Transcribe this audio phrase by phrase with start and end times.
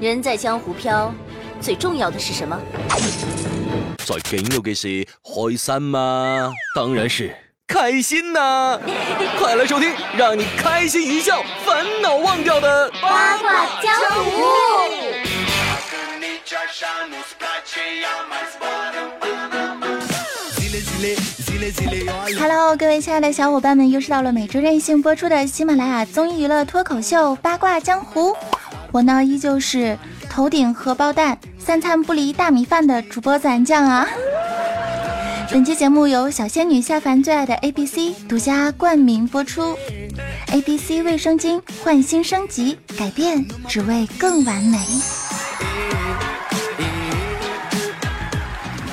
[0.00, 1.12] 人在江湖飘，
[1.60, 2.58] 最重要的是什么？
[3.98, 6.50] 最紧要嘅是开心吗？
[6.74, 7.36] 当然是
[7.68, 8.80] 开心呐！
[9.38, 13.94] 快来收听，让你开心一笑，烦恼忘掉的八卦江
[14.24, 14.40] 湖。
[22.38, 28.30] Hello，各位亲爱的小伙伴们，又是到了每周任性播出的喜马拉雅综艺娱乐脱口秀《八卦江湖》。
[28.92, 29.96] 我呢，依旧是
[30.28, 34.06] 头顶荷包蛋、三餐不离大米饭的主播咱酱啊。
[35.50, 39.76] 本期节目由小仙女下凡最爱的 A B C 独家冠名播出。
[40.52, 44.78] A B C 卫生巾换新升级，改变只为更完美。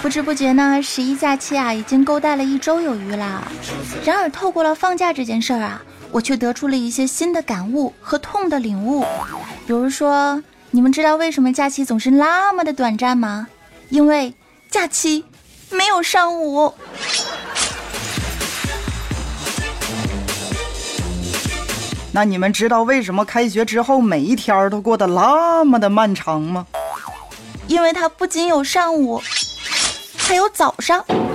[0.02, 3.44] 不知不觉呢，十一假期啊，已经勾带了一周有余啦。
[4.06, 5.82] 然而，透过了放假这件事儿啊，
[6.18, 9.06] 我却得出了一些新的感悟和痛的领悟。
[9.68, 13.48] 比如说，你们知道为什么假期总是那么的短暂吗？
[13.90, 14.34] 因为
[14.68, 15.24] 假期
[15.70, 16.74] 没有上午。
[22.12, 26.66] 那你们知道为什么开学之后每一天都过得那么的漫长吗？
[27.68, 29.22] 因为它不仅有上午。
[30.18, 31.27] 还有早上，对。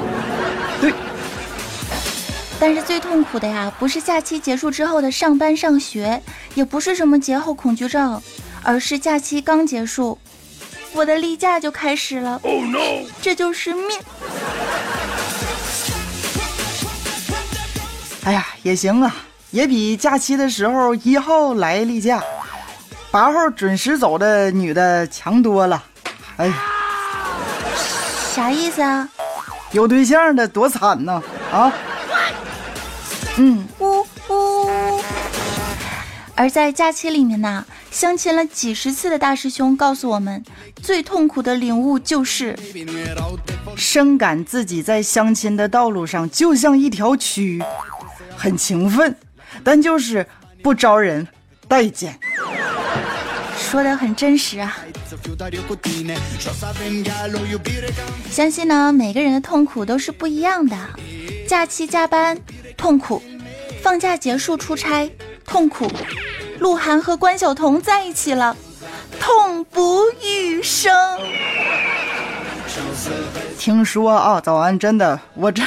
[2.62, 6.22] 但是最痛苦的呀，不是假期结束之后的上班上学，
[6.54, 8.22] 也不是什么节后恐惧症，
[8.62, 10.16] 而是假期刚结束，
[10.92, 12.38] 我的例假就开始了。
[12.44, 12.78] Oh no！
[13.20, 13.98] 这就是命。
[18.22, 19.12] 哎呀，也行啊，
[19.50, 22.22] 也比假期的时候一号来例假，
[23.10, 25.82] 八号准时走的女的强多了。
[26.36, 26.54] 哎呀。
[28.32, 29.08] 啥意思啊？
[29.72, 31.20] 有对象的多惨呐！
[31.50, 31.72] 啊，
[33.38, 35.02] 嗯，呜呜。
[36.34, 40.42] 而在假期里面呢，相亲了几十次的大师兄告诉我们，
[40.82, 42.58] 最痛苦的领悟就是
[43.76, 47.62] 深感自己在相亲的道路上就像一条蛆，
[48.36, 49.16] 很勤奋，
[49.62, 50.26] 但就是
[50.62, 51.28] 不招人
[51.68, 52.18] 待见。
[53.56, 54.76] 说的很真实啊！
[58.30, 60.76] 相信呢，每个人的痛苦都是不一样的。
[61.52, 62.38] 假期加班
[62.78, 63.22] 痛苦，
[63.82, 65.12] 放假结束出差
[65.44, 65.86] 痛苦，
[66.58, 68.56] 鹿晗和关晓彤在一起了，
[69.20, 70.90] 痛不欲生。
[73.58, 75.62] 听说啊，早安，真的，我这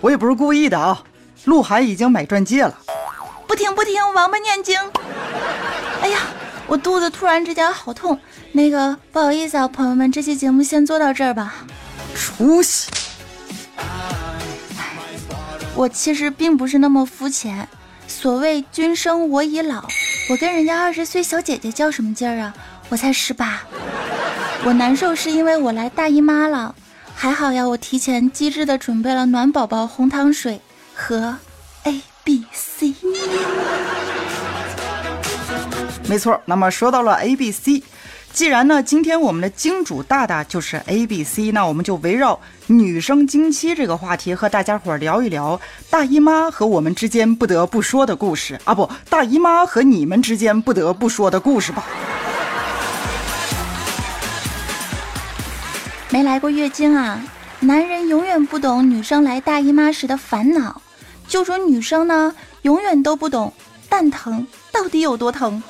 [0.00, 1.04] 我也不是故意的啊。
[1.44, 2.76] 鹿晗已经买钻戒了。
[3.46, 4.76] 不听不听，王八念经。
[6.02, 6.18] 哎呀！
[6.66, 8.18] 我肚子突然之间好痛，
[8.50, 11.54] 那个不好意思啊，朋友们，这期节目先做到这儿吧。
[12.16, 12.90] 出息！
[15.78, 17.68] 我其实并不是那么肤浅。
[18.08, 19.86] 所谓君生我已老，
[20.28, 22.52] 我跟人家二十岁小姐姐较什么劲儿啊？
[22.88, 23.62] 我才十八。
[24.64, 26.74] 我难受是因为我来大姨妈了，
[27.14, 30.60] 还好呀，我提前机智的准备了暖宝宝红糖水
[30.92, 31.36] 和
[31.84, 32.96] A B C。
[36.08, 37.84] 没错，那么说到了 A B C，
[38.32, 51.84] 既然呢，今天我们的金主大大就是 A B C，那我们就围绕女生经期这个话题和大家伙聊一聊大姨妈和我们之间不得不说的故事啊，不，大姨妈和你们之间不得不说的故事吧。
[56.10, 57.20] 没来过月经啊，
[57.58, 60.80] 男人永远不懂女生来大姨妈时的烦恼，
[61.26, 63.52] 就说女生呢，永远都不懂
[63.88, 65.60] 蛋疼到底有多疼。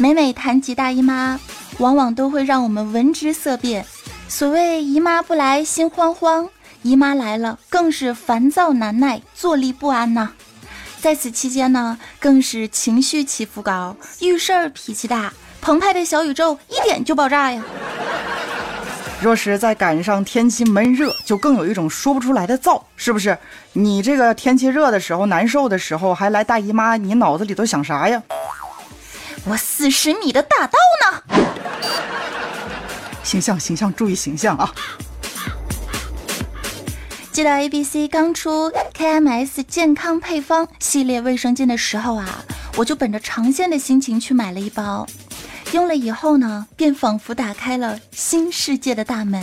[0.00, 1.40] 每每谈及大姨妈，
[1.78, 3.84] 往往都会让我们闻之色变。
[4.28, 6.48] 所谓姨妈不来心慌慌，
[6.82, 10.30] 姨妈来了更是烦躁难耐，坐立不安呐。
[11.00, 17.60] 在此期间呢，更是情绪起伏高，遇事儿脾气大，澎湃的小宇宙一点就爆炸呀。
[19.20, 23.36] 若是再赶上天气闷热，就更有一种说不出来的燥，是不是？
[23.72, 28.22] 你这个天气热的时候难受的时候还来大姨妈，你脑子里都想啥呀？
[29.48, 31.22] 我四十米的大刀呢？
[33.24, 34.70] 形象形象，注意形象啊！
[37.32, 42.44] 记得 A B C 刚出 K M S 健康配方系列卫生巾的时候啊，
[42.76, 45.06] 我就本着尝鲜的心情去买了一包。
[45.72, 49.42] 用了以后呢，便仿佛打开了新世界的大门。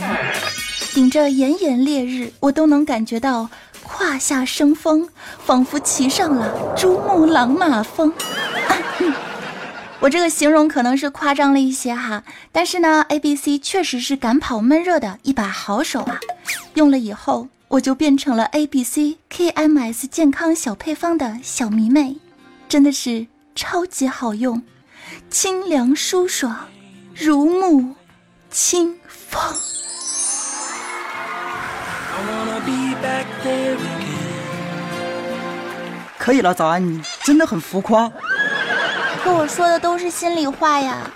[0.94, 3.48] 顶着炎炎烈日，我都能感觉到
[3.82, 5.08] 胯下生风，
[5.44, 8.12] 仿佛骑上了珠穆朗玛峰。
[9.98, 12.22] 我这个形容可能是夸张了一些哈，
[12.52, 16.20] 但是呢，A B C 确实是赶跑闷热的一把好手啊。
[16.74, 22.16] 用了以后，我就变成了 A B C K M S 健康小配方的小迷妹，
[22.68, 24.62] 真的是超级好用。
[25.30, 26.68] 清凉舒爽，
[27.14, 27.94] 如沐
[28.50, 29.40] 清风。
[36.18, 38.10] 可以了，早安，你真的很浮夸。
[39.26, 41.10] 可我说的都是心里话呀。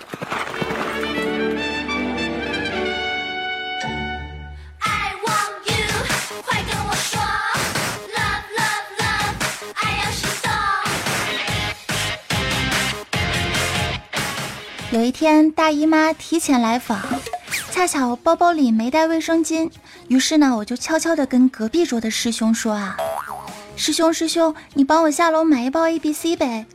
[6.43, 7.21] 快跟我说
[8.11, 9.35] ，Love Love Love，
[9.75, 10.11] 爱要。
[14.91, 16.99] 有一天，大姨妈提前来访，
[17.71, 19.71] 恰巧包包里没带卫生巾，
[20.09, 22.97] 于是呢，我就悄悄地跟隔壁桌的师兄说啊。
[23.77, 26.65] 师兄，师兄，你帮我下楼买一包 A B C 呗。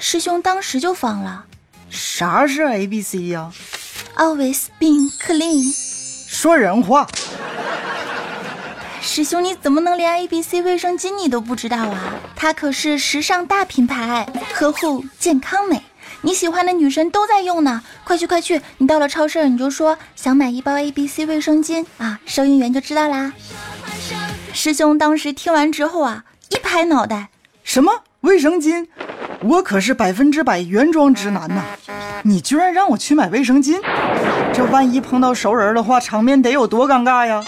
[0.00, 1.44] 师兄当时就慌了，
[1.90, 3.50] 啥是 A B C 呀
[4.16, 5.74] ？Always being clean。
[6.28, 7.08] 说人话。
[9.00, 12.14] 师兄，你怎么能连 A B C 卫生巾你都不知道啊？
[12.36, 15.82] 它可是时尚大品牌，呵护健康美，
[16.22, 17.82] 你喜欢的女神都在用呢。
[18.04, 23.32] 快去快去，你到了超市你就说想买一包 A B C 卫生巾啊，收银员就知道啦。
[24.52, 26.24] 师兄当时听完之后啊。
[26.50, 27.28] 一拍脑袋，
[27.62, 28.86] 什么卫生巾？
[29.42, 31.62] 我可是百分之百原装直男呐！
[32.22, 33.80] 你居然让我去买卫生巾，
[34.52, 37.42] 这万一碰到熟人的话，场面得有多尴尬呀！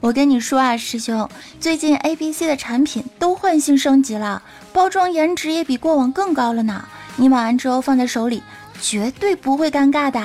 [0.00, 1.28] 我跟你说啊，师兄，
[1.60, 4.42] 最近 A B C 的产品都换新升级了，
[4.72, 6.84] 包装颜值也比过往更高了呢。
[7.16, 8.42] 你买完之后放在手里，
[8.80, 10.20] 绝对不会尴尬的。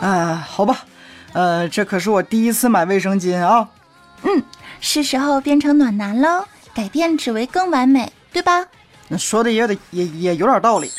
[0.00, 0.84] 啊，好吧，
[1.32, 3.68] 呃，这可是我第一次买卫生巾啊。
[4.22, 4.42] 嗯。
[4.82, 8.66] 是时候变成暖男喽，改变只为更完美，对吧？
[9.08, 10.90] 那说的也得也也有点道理。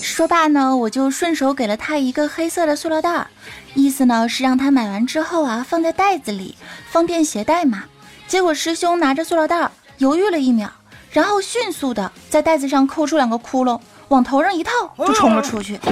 [0.00, 3.26] 说罢呢，我就顺手给了他一个黑色的塑料袋，
[3.74, 6.56] 意思呢是让他买完之后啊放在袋子里，
[6.90, 7.84] 方便携带嘛。
[8.26, 10.68] 结果师兄拿着塑料袋犹豫了一秒，
[11.10, 15.78] 然后迅速的在袋子上抠出两个窟窿，往头上一套就冲了出去。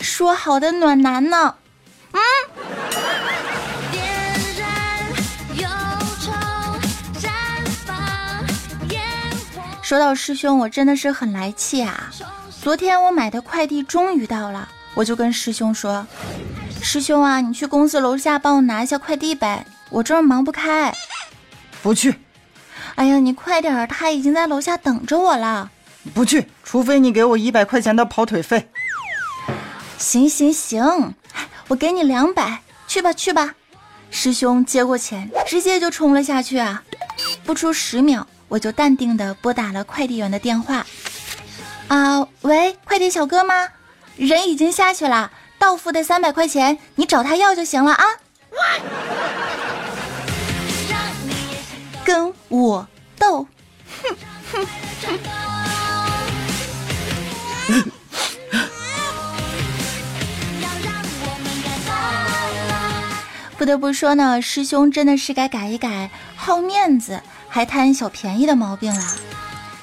[0.00, 1.54] 说好的暖男呢？
[9.82, 12.08] 说到师兄，我真的是很来气啊！
[12.62, 16.06] 昨天我买的快递终于到了，我就跟师兄说
[16.80, 20.94] ：“师兄啊，你去公司楼下帮我拿一下快递呗，我这儿忙不开。”
[21.82, 22.14] 不去。
[22.94, 25.68] 哎呀，你快点，他已经在楼下等着我了。
[26.14, 28.70] 不去，除非你给我一百块钱的跑腿费。
[29.98, 31.14] 行行行，
[31.66, 33.54] 我给你两百，去吧去吧。
[34.10, 36.82] 师兄接过钱，直接就冲了下去啊！
[37.44, 38.24] 不出十秒。
[38.52, 40.84] 我就淡定的拨打了快递员的电话，
[41.88, 43.70] 啊，喂，快递小哥吗？
[44.16, 48.04] 人已经下去了，到付的三百块钱，你找他要就行了啊。
[52.04, 52.86] 跟我
[53.18, 53.46] 斗，
[54.52, 54.66] 哼。
[63.56, 67.22] 不得不说呢，师兄真的是该改一改，好面子。
[67.54, 69.04] 还贪小便宜的毛病了。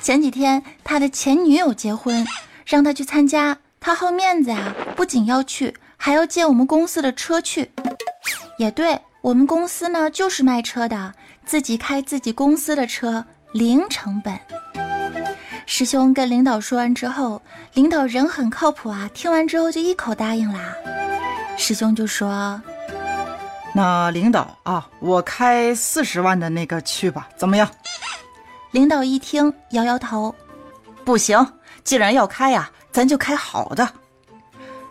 [0.02, 2.26] 前几天他的前女友结婚，
[2.66, 7.70] 让他去参加，他好面子啊，不仅要去，还要借我们公司的车去。
[8.58, 11.14] 也对我们公司呢，就是卖车的，
[11.46, 14.40] 自己开自己公司的车，零成本。
[15.68, 17.40] 师兄跟领导说完之后，
[17.76, 20.74] 领导人很靠谱啊，听完之后就一口答应啦。
[21.56, 22.60] 师兄就说。
[23.74, 27.70] 那领导啊，我开四十万的那个去吧，怎么样？
[28.72, 30.36] 领导一听，摇摇头，
[31.06, 31.54] 不行。
[31.84, 33.90] 既然要开呀，咱就开好的。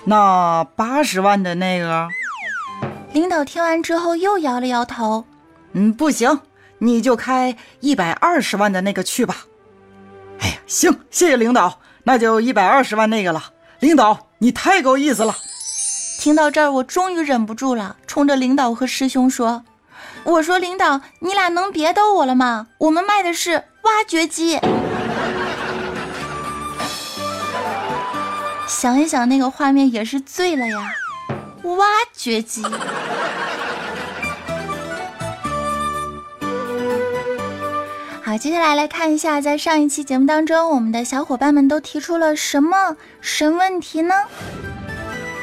[0.04, 2.08] 那八十万的那个，
[3.12, 5.24] 领导听完之后又摇了摇头，
[5.72, 6.40] 嗯，不行，
[6.78, 9.36] 你就开一百二十万的那个去吧。
[10.40, 13.52] 哎呀，行，谢谢领导，那就一百二十万那个了。
[13.80, 15.36] 领导，你太够意思了。
[16.18, 19.62] 听到这儿，我终于忍不住了，冲着领导和师兄说
[20.24, 22.66] ：“我说领导，你俩能别逗我了吗？
[22.78, 24.58] 我们卖的是挖掘机。
[28.66, 30.92] 想一想那个画面也是醉了呀，
[31.62, 32.64] 挖掘机。
[38.24, 44.14] 好，接下来来看一下，在上一期节目当中，我们的小伙伴们都提出了什么神问题呢？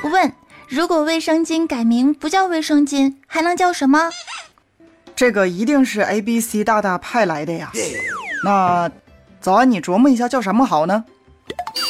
[0.03, 0.33] 问。
[0.67, 4.09] 如果卫生巾改名不叫卫生巾还能叫什么？
[5.15, 7.71] 这个一定是 abc 大大派来的呀。
[8.43, 8.89] 那
[9.39, 11.05] 早安你琢磨一下叫什么好呢？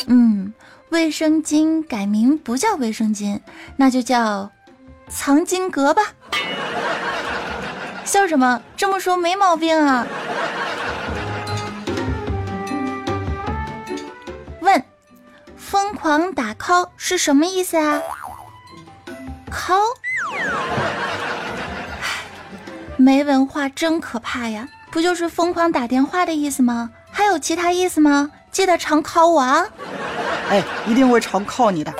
[0.08, 0.54] 嗯
[0.90, 3.40] 卫生巾改名不叫卫生巾
[3.78, 4.50] 那就叫
[5.08, 6.04] 藏经阁吧。
[8.06, 8.62] 笑什么？
[8.78, 10.06] 这么说没毛病啊。
[14.62, 14.84] 问
[15.58, 18.02] 疯狂打 call 是什么意思啊？
[19.56, 19.96] ？call，
[22.98, 24.68] 没文化真可怕呀！
[24.92, 26.90] 不就是疯狂打电话的意思吗？
[27.12, 28.30] 还有其他意思吗？
[28.52, 29.66] 记得常 call 我啊！
[30.50, 31.94] 哎，一定会常靠你的。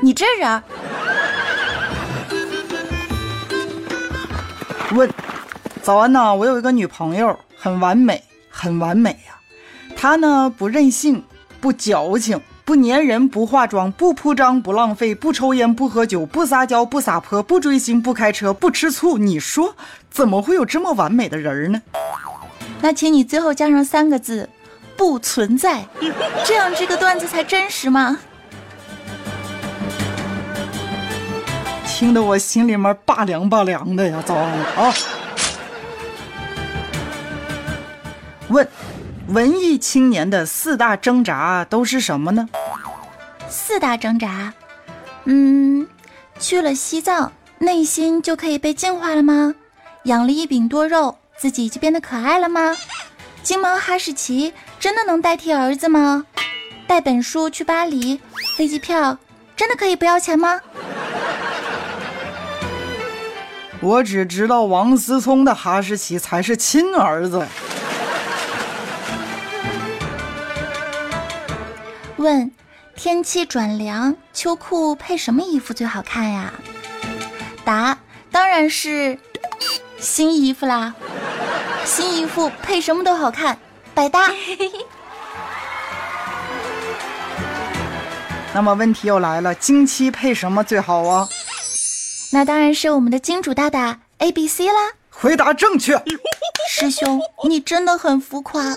[0.00, 0.62] 你这人，
[4.92, 5.10] 问，
[5.82, 9.34] 早安呐，我有一个女朋友，很完美，很完美呀、
[9.96, 11.24] 她呢不任性，
[11.60, 19.16] 不矫情，不粘人，不化妆，不铺张，不浪费，不抽烟，不喝酒，不撒娇，不撒泼，不追星，不开车，不吃醋。
[19.16, 19.74] 你说
[20.10, 21.80] 怎么会有这么完美的人儿呢？
[22.82, 24.50] 那请你最后加上三个字：
[24.98, 25.86] 不存在，
[26.44, 28.18] 这样这个段子才真实吗。
[31.86, 34.22] 听得我心里面拔凉拔凉的呀！
[34.26, 34.94] 早安啊！
[38.48, 38.68] 问，
[39.28, 42.48] 文艺青年的四大挣扎都是什么呢？
[43.50, 44.54] 四大挣扎，
[45.24, 45.86] 嗯，
[46.38, 49.54] 去了西藏，内心就可以被净化了吗？
[50.04, 52.74] 养了一饼多肉，自己就变得可爱了吗？
[53.42, 56.24] 金毛哈士奇真的能代替儿子吗？
[56.86, 58.18] 带本书去巴黎，
[58.56, 59.18] 飞机票
[59.54, 60.58] 真的可以不要钱吗？
[63.80, 67.46] 我只知道王思聪的哈士奇才是亲儿子。
[72.18, 72.50] 问：
[72.96, 76.52] 天气转凉，秋裤配什么衣服最好看呀？
[77.64, 77.96] 答：
[78.32, 79.18] 当然是
[79.98, 80.94] 新衣服啦！
[81.84, 83.56] 新衣服配什么都好看，
[83.94, 84.30] 百搭。
[88.52, 91.28] 那么问题又来了，经期配什么最好啊？
[92.32, 94.92] 那当然是我们的金主大大 A B C 啦！
[95.10, 96.02] 回答正确。
[96.68, 98.74] 师兄，你真的很浮夸。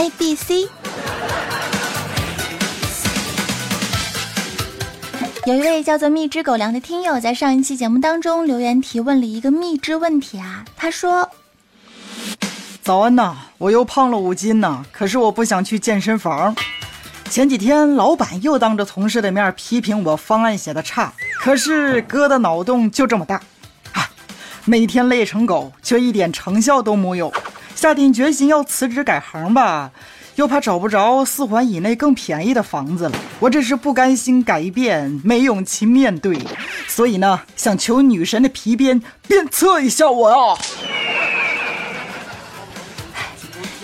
[0.00, 0.66] A B C。
[5.44, 11.28] 有一位叫做蜜汁狗粮的听友在上一期节目当中留言提问了一个蜜汁问题啊，他说
[12.80, 16.56] 早安呐，我又胖了五斤呐，可是我不想去健身房。
[17.28, 23.36] 前几天老板又当着同事的面批评我方案写的差，可是哥的脑洞就这么大，
[23.92, 24.08] 啊，
[24.64, 27.30] 每天累成狗，却一点成效都没有。
[27.80, 29.90] 下定决心要辞职改行吧，
[30.34, 33.16] 又怕找不着四环以内更便宜的房子了。
[33.38, 36.38] 我这是不甘心改变，没勇气面对，
[36.86, 40.58] 所以呢，想求女神的皮鞭鞭策一下我啊！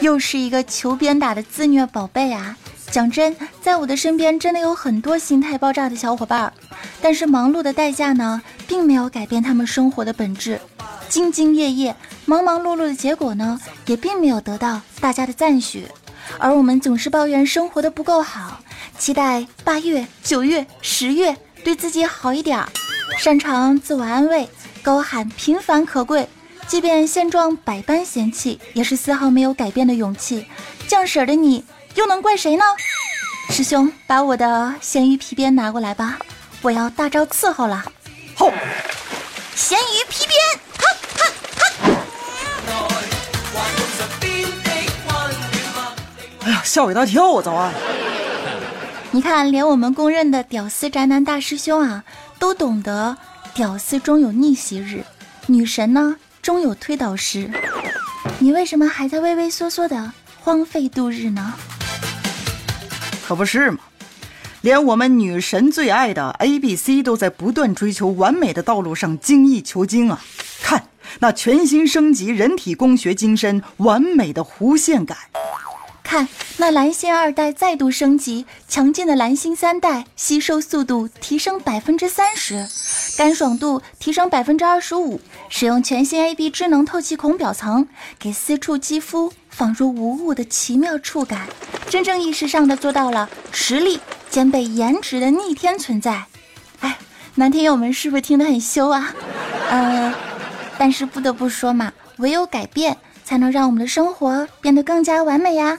[0.01, 2.55] 又是一个求鞭打的自虐宝贝啊！
[2.91, 6.53] 讲真，在我的身边真的有很多心态爆炸的小伙伴，
[7.01, 10.61] 但是忙碌的代价呢，并没有改变他们生活的本质。
[11.11, 11.95] 兢兢业业、
[12.25, 15.87] 忙忙碌碌的结果呢，也并没有得到大家的赞许。
[16.39, 18.61] 而我们总是抱怨生活的不够好，
[18.99, 22.69] 期待八月、九月、十月对自己好一点儿，
[23.19, 24.49] 擅长自我安慰，
[24.83, 26.29] 高喊平凡可贵。
[26.67, 30.47] 即便现状百般嫌弃，也是丝毫没有改变的勇气。
[30.89, 32.65] 酱婶儿的你，又能怪谁呢？
[33.51, 36.19] 师兄，把我的咸鱼皮鞭拿过来吧，
[36.63, 37.85] 我要大招伺候了。
[38.35, 38.51] 吼，
[39.55, 40.61] 咸鱼皮鞭，
[46.47, 47.43] 哎呀，吓我一大跳啊！
[47.43, 47.75] 早安。
[49.11, 52.05] 你看，连我们公认的屌丝宅男大师兄啊，
[52.39, 53.17] 都懂得
[53.53, 55.03] 屌丝终有逆袭日，
[55.49, 57.51] 女神呢终有推倒时。
[58.39, 61.53] 你为什么还在畏畏缩缩的荒废度日呢？
[63.27, 63.79] 可不是嘛！
[64.61, 70.21] 连我们女神最爱的 A、B、C 都在不断追求完美的道路上精益求精啊！
[70.63, 70.85] 看
[71.19, 75.17] 那全新升级人体工学精深，完美的弧线感。
[76.17, 82.67] 看那蓝星二代再度升级，强劲的蓝星三代吸收速度提升百分之三十，
[83.19, 85.21] 干爽度提升百分之二十五。
[85.51, 87.87] 使用全新 AB 智能透气孔表层，
[88.19, 91.47] 给私处肌肤仿若无物的奇妙触感，
[91.91, 96.25] 真正意识上的做到了实力兼备颜值的逆天存在。
[96.81, 96.97] 哎，
[97.35, 99.15] 男听友们是不是听得很羞啊？
[99.69, 100.15] 呃，
[100.79, 102.97] 但是不得不说嘛，唯有改变。
[103.27, 105.77] 才能让我们的生活变得更加完美呀。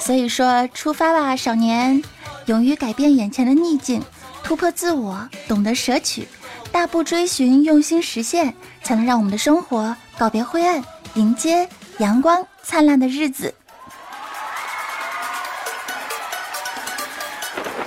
[0.00, 2.02] 所以说，出发吧，少年！
[2.46, 4.02] 勇于改变眼前的逆境，
[4.42, 6.26] 突破自我，懂得舍取，
[6.72, 10.82] 大步追寻，用心实现，才能让我们的生活告别灰暗，
[11.14, 13.54] 迎接阳光灿烂的日子。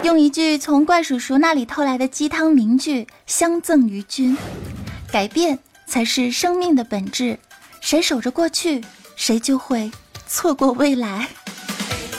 [0.02, 4.38] 用一句从怪叔叔那里偷来的鸡汤名句相赠于君：
[5.12, 7.38] 改变才是生命的本质，
[7.86, 8.84] 谁守着过去，
[9.16, 9.92] 谁就会
[10.26, 11.28] 错过未来。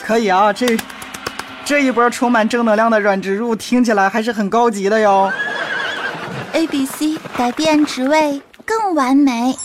[0.00, 0.64] 可以啊，这
[1.64, 5.32] 这一波充满正能量的软植入听起来还是很高级的哟。
[6.52, 9.56] A B C 改变职位更完美。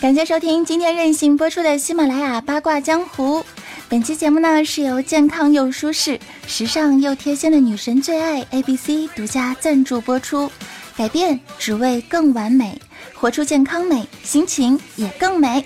[0.00, 3.44] 感谢收听今天任性播出的喜马拉雅八卦江湖。
[3.90, 10.50] 本期节目呢是由健康又舒适、时尚又贴心的女神最爱 A B C 独家赞助播出。
[10.94, 12.78] 改变只为更完美，
[13.14, 15.64] 活出健康美，心情也更美。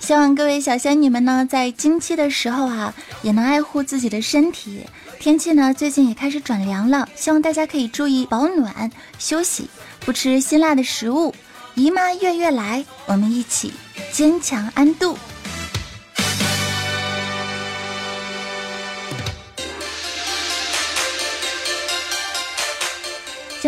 [0.00, 4.80] 希望各位小仙女们呢，在经期的时候啊，也能爱护自己的身体。
[5.20, 9.68] 天气呢，最近也开始转凉了，希望大家可以注意保暖、休息，
[10.00, 11.34] 不吃辛辣的食物。
[11.74, 13.74] 姨妈月月来，我们一起
[14.10, 15.18] 坚强安度。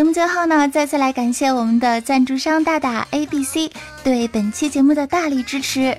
[0.00, 3.70] 节目最后呢，再次来感谢我们的赞助商大大 A B C
[4.02, 5.94] 对本期节目的大力支持。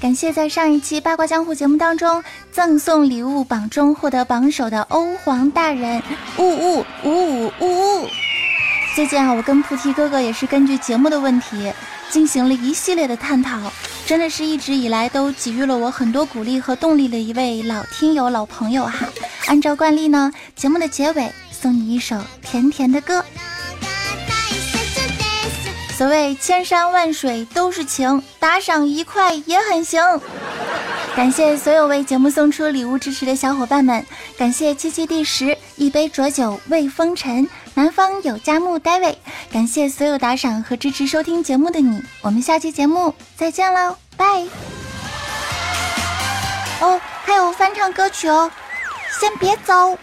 [0.00, 6.02] 感谢在上一期八卦江湖节目当中赠送礼物榜中获得榜首的欧皇大人，
[6.38, 8.08] 呜呜呜呜呜呜。
[8.96, 11.72] 最近啊，我跟菩提哥哥也是根据节目的问题
[12.10, 13.72] 进行了一系列的探讨，
[14.04, 19.06] 真的是一直以来都给予了我很多鼓励和动力的一位老听友、老朋友哈。
[19.46, 23.24] 按照惯例呢，节目的结尾送你一首甜甜的歌。
[25.96, 30.00] 所谓千山万水都是情，打赏一块也很行。
[31.14, 34.06] 感谢所有为节目送出礼物支持的小伙伴们，
[34.38, 39.16] 感谢七七第十一杯浊酒慰风尘，南方有佳木 David，
[39.52, 44.24] 感谢所有打赏和支持收听节目的你，我们下期节目再见喽，拜。
[46.80, 48.50] 哦，还有翻唱歌曲哦，
[49.20, 49.98] 先别走。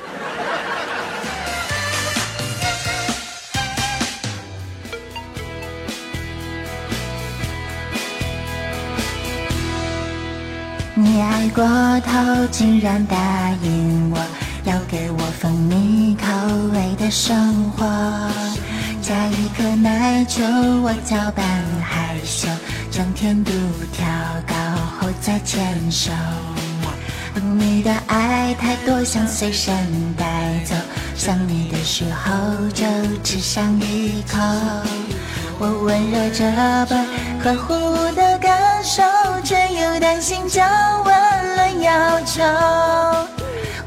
[10.99, 11.63] 你爱过
[11.99, 13.15] 头，竟然答
[13.61, 14.17] 应我，
[14.63, 16.25] 要给我蜂蜜口
[16.73, 17.85] 味的生活。
[18.99, 20.41] 加一颗奶球，
[20.81, 21.45] 我搅拌
[21.83, 22.47] 害羞，
[22.89, 23.51] 将甜度
[23.93, 24.07] 调
[24.47, 24.55] 高
[24.99, 26.11] 后再牵手。
[27.59, 29.71] 你的爱太多，想随身
[30.17, 30.25] 带
[30.65, 30.73] 走，
[31.15, 32.83] 想你的时候就
[33.23, 34.39] 吃上一口。
[35.59, 37.05] 我温热着本
[37.43, 37.73] 呵护
[38.15, 39.01] 的感受，
[39.43, 40.69] 却又担心降
[41.03, 42.43] 温了要求。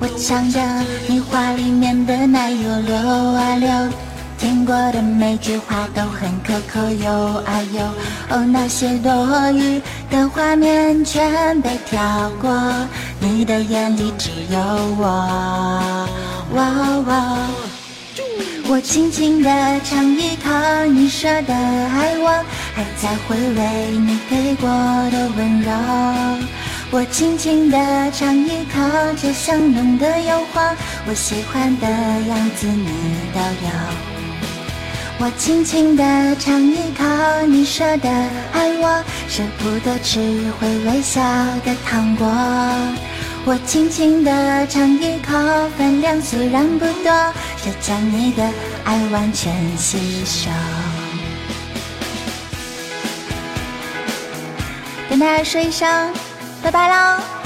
[0.01, 0.61] 我尝着
[1.07, 2.97] 你话里面的奶油流
[3.35, 3.71] 啊流，
[4.39, 7.13] 听过的每句话都很可口有
[7.45, 7.83] 啊有。
[8.37, 9.81] 哦，那些多余
[10.11, 12.01] 的画面全被跳
[12.41, 12.51] 过，
[13.21, 14.59] 你的眼里只有
[14.99, 16.09] 我。
[16.55, 16.65] 哇
[17.07, 17.37] 哇。
[18.71, 22.29] 我轻轻地尝一口你说的爱我，
[22.73, 24.71] 还在回味你给过
[25.11, 25.73] 的温柔。
[26.93, 27.77] 我轻轻地
[28.13, 28.81] 尝一口
[29.21, 30.73] 这香浓的诱惑，
[31.09, 32.87] 我喜欢的样子你
[33.35, 33.69] 都有。
[35.19, 37.05] 我轻轻地尝一口
[37.49, 38.09] 你说的
[38.53, 40.21] 爱我，舍不得吃
[40.61, 41.21] 会微笑
[41.65, 42.25] 的糖果。
[43.51, 45.37] 我轻轻地尝一口，
[45.77, 48.49] 分量虽然不多，却将你的
[48.85, 50.49] 爱完全吸收。
[55.09, 56.15] 跟大家说一声
[56.63, 57.39] 拜拜喽。